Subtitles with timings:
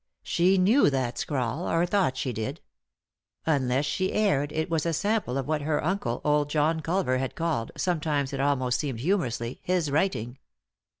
[0.23, 2.59] She knew that scrawl, or thought she did.
[3.45, 7.35] Unless site erred it was a sample of what her uncle, old John Culver, had
[7.35, 10.39] called, sometimes it almost seemed humorously, his writing.